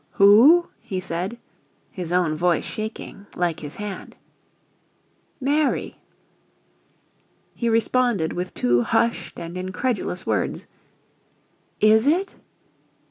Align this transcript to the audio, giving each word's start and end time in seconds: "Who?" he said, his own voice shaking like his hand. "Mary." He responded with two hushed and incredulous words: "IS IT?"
"Who?" 0.13 0.69
he 0.79 0.99
said, 0.99 1.37
his 1.91 2.11
own 2.11 2.35
voice 2.35 2.63
shaking 2.63 3.27
like 3.35 3.59
his 3.59 3.75
hand. 3.75 4.15
"Mary." 5.39 5.97
He 7.53 7.69
responded 7.69 8.33
with 8.33 8.51
two 8.55 8.81
hushed 8.81 9.37
and 9.39 9.55
incredulous 9.55 10.25
words: 10.25 10.65
"IS 11.79 12.07
IT?" 12.07 12.35